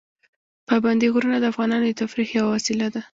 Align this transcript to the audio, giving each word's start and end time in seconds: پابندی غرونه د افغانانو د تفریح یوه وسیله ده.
پابندی 0.67 1.07
غرونه 1.13 1.37
د 1.39 1.45
افغانانو 1.51 1.85
د 1.89 1.93
تفریح 2.01 2.29
یوه 2.37 2.49
وسیله 2.55 2.87
ده. 2.93 3.01